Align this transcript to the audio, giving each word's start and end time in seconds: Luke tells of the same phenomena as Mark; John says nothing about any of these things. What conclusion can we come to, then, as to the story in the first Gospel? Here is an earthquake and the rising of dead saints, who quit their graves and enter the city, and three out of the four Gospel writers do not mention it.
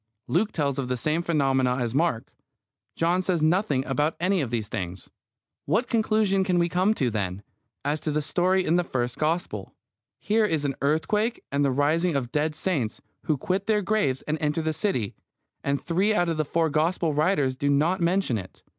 Luke 0.27 0.51
tells 0.51 0.79
of 0.79 0.87
the 0.87 0.97
same 0.97 1.21
phenomena 1.21 1.77
as 1.77 1.93
Mark; 1.93 2.33
John 2.95 3.21
says 3.21 3.43
nothing 3.43 3.85
about 3.85 4.15
any 4.19 4.41
of 4.41 4.49
these 4.49 4.67
things. 4.67 5.11
What 5.67 5.87
conclusion 5.87 6.43
can 6.43 6.57
we 6.57 6.69
come 6.69 6.95
to, 6.95 7.11
then, 7.11 7.43
as 7.85 7.99
to 7.99 8.09
the 8.11 8.23
story 8.23 8.65
in 8.65 8.77
the 8.77 8.83
first 8.83 9.19
Gospel? 9.19 9.75
Here 10.19 10.43
is 10.43 10.65
an 10.65 10.73
earthquake 10.81 11.43
and 11.51 11.63
the 11.63 11.69
rising 11.69 12.15
of 12.15 12.31
dead 12.31 12.55
saints, 12.55 12.99
who 13.25 13.37
quit 13.37 13.67
their 13.67 13.83
graves 13.83 14.23
and 14.23 14.39
enter 14.41 14.63
the 14.63 14.73
city, 14.73 15.13
and 15.63 15.79
three 15.79 16.15
out 16.15 16.29
of 16.29 16.37
the 16.37 16.45
four 16.45 16.71
Gospel 16.71 17.13
writers 17.13 17.55
do 17.55 17.69
not 17.69 18.01
mention 18.01 18.39
it. 18.39 18.63